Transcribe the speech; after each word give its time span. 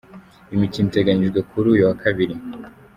Imikino 0.55 0.85
iteganyijwe 0.89 1.39
kuri 1.49 1.67
uyu 1.73 1.83
wa 1.87 1.95
Kabiri 2.01 2.35